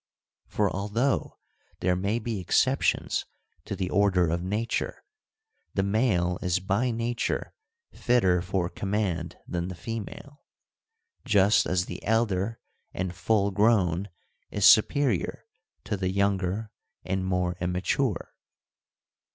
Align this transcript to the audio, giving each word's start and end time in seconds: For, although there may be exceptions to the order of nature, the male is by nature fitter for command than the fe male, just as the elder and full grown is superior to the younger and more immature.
For, 0.47 0.67
although 0.71 1.37
there 1.79 1.95
may 1.95 2.17
be 2.17 2.39
exceptions 2.39 3.25
to 3.65 3.75
the 3.75 3.91
order 3.91 4.29
of 4.31 4.41
nature, 4.41 5.03
the 5.75 5.83
male 5.83 6.39
is 6.41 6.59
by 6.59 6.89
nature 6.89 7.53
fitter 7.93 8.41
for 8.41 8.67
command 8.67 9.37
than 9.47 9.67
the 9.67 9.75
fe 9.75 9.99
male, 9.99 10.41
just 11.23 11.67
as 11.67 11.85
the 11.85 12.03
elder 12.03 12.59
and 12.95 13.13
full 13.13 13.51
grown 13.51 14.09
is 14.49 14.65
superior 14.65 15.45
to 15.83 15.95
the 15.95 16.09
younger 16.09 16.71
and 17.05 17.23
more 17.23 17.55
immature. 17.61 18.33